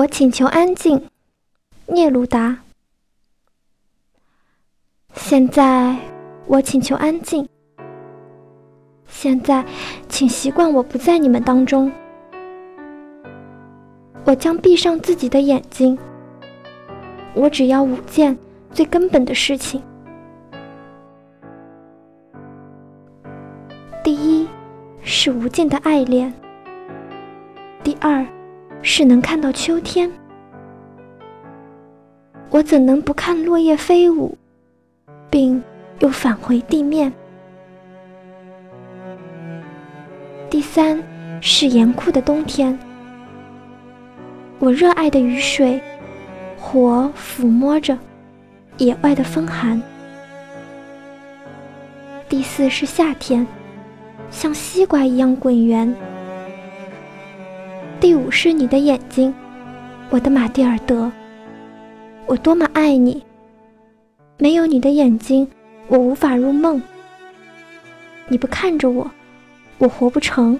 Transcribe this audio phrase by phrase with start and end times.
[0.00, 1.10] 我请求安静，
[1.86, 2.56] 聂鲁达。
[5.12, 5.94] 现在，
[6.46, 7.46] 我请求安静。
[9.06, 9.62] 现在，
[10.08, 11.92] 请习惯我不在你们当中。
[14.24, 15.98] 我将闭上自己的眼睛。
[17.34, 18.38] 我只要五件
[18.72, 19.82] 最根本的事情：
[24.02, 24.48] 第一，
[25.02, 26.32] 是无尽的爱恋；
[27.84, 28.26] 第二，
[28.82, 30.10] 是能看到秋天。
[32.50, 34.36] 我怎能不看落叶飞舞，
[35.30, 35.62] 并
[36.00, 37.12] 又返回地面？
[40.48, 41.00] 第三，
[41.40, 42.76] 是严酷的冬天。
[44.58, 45.80] 我热爱的雨水，
[46.58, 47.96] 火抚摸着
[48.78, 49.80] 野外的风寒。
[52.28, 53.46] 第四是夏天，
[54.30, 55.94] 像西瓜一样滚圆。
[58.00, 59.32] 第五是你的眼睛，
[60.08, 61.12] 我的马蒂尔德，
[62.24, 63.22] 我多么爱你！
[64.38, 65.46] 没有你的眼睛，
[65.86, 66.80] 我无法入梦。
[68.26, 69.10] 你不看着我，
[69.76, 70.58] 我活不成。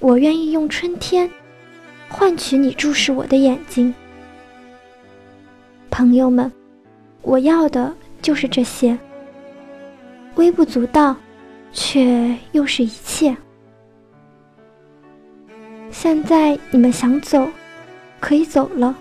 [0.00, 1.30] 我愿意用春天。
[2.08, 3.94] 换取你注视我的眼睛，
[5.92, 6.50] 朋友们，
[7.22, 8.98] 我要的就是这些，
[10.34, 11.14] 微不足道，
[11.72, 13.36] 却又是一切。
[16.12, 17.48] 现在你们想走，
[18.18, 18.96] 可以走了。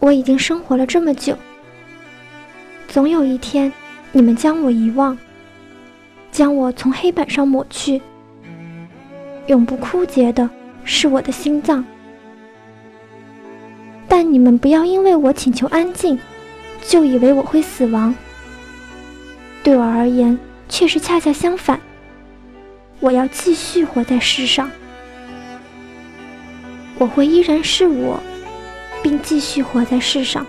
[0.00, 1.38] 我已经生活了这么久，
[2.88, 3.72] 总有一天，
[4.10, 5.16] 你们将我遗忘，
[6.32, 8.02] 将我从黑板上抹去。
[9.46, 10.50] 永不枯竭的
[10.82, 11.84] 是我的心脏，
[14.08, 16.18] 但你们不要因为我请求安静，
[16.88, 18.12] 就以为我会死亡。
[19.62, 20.36] 对我而言，
[20.68, 21.80] 却是恰恰相反。
[23.00, 24.70] 我要继续活在世上，
[26.98, 28.22] 我会依然是我，
[29.02, 30.46] 并继续活在世上。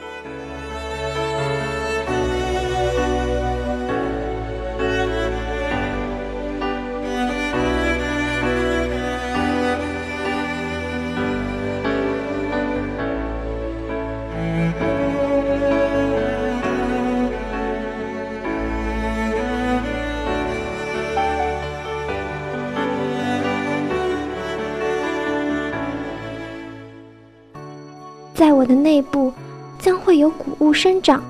[28.41, 29.31] 在我的内部，
[29.77, 31.23] 将会有谷物生长。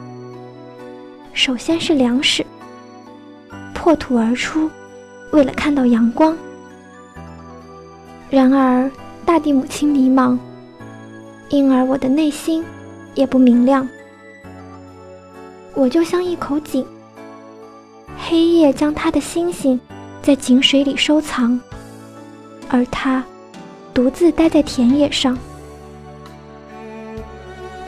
[1.34, 2.46] 首先是粮食，
[3.74, 4.72] 破土而出，
[5.34, 6.34] 为了看到阳光。
[8.30, 8.90] 然而，
[9.26, 10.40] 大地母亲迷茫，
[11.50, 12.64] 因而我的内心
[13.14, 13.86] 也不明亮。
[15.74, 16.86] 我就像一口井，
[18.18, 19.78] 黑夜将它的星星
[20.22, 21.60] 在井水里收藏，
[22.70, 23.22] 而它
[23.94, 25.38] 独自待在田野上。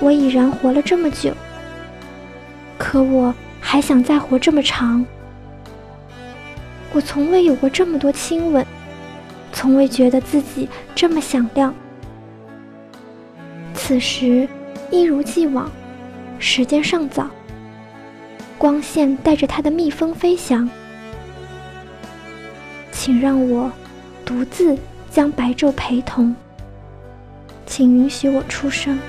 [0.03, 1.33] 我已然活了这么久，
[2.77, 5.05] 可我还想再活这么长。
[6.91, 8.65] 我从未有过这么多亲吻，
[9.53, 11.73] 从未觉得自己这么响亮。
[13.73, 14.45] 此时，
[14.91, 15.71] 一如既往，
[16.37, 17.29] 时间尚早，
[18.57, 20.69] 光线带着它的蜜蜂飞翔。
[22.91, 23.71] 请让我
[24.25, 24.77] 独自
[25.09, 26.35] 将白昼陪同，
[27.65, 28.99] 请允许我出生。